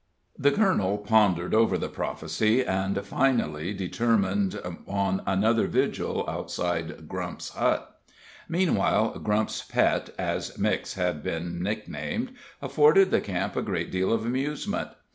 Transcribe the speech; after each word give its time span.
The 0.35 0.49
colonel 0.49 0.97
pondered 0.97 1.53
over 1.53 1.77
the 1.77 1.87
prophecy, 1.87 2.65
and 2.65 3.05
finally 3.05 3.71
determined 3.71 4.59
on 4.87 5.21
another 5.27 5.67
vigil 5.67 6.27
outside 6.27 7.07
Grump's 7.07 7.49
hut. 7.49 7.99
Meanwhile, 8.49 9.19
Grump's 9.19 9.61
Pet, 9.61 10.09
as 10.17 10.57
Mix 10.57 10.95
had 10.95 11.21
been 11.21 11.61
nicknamed, 11.61 12.31
afforded 12.63 13.11
the 13.11 13.21
camp 13.21 13.55
a 13.55 13.61
great 13.61 13.91
deal 13.91 14.11
of 14.11 14.25
amusement. 14.25 14.87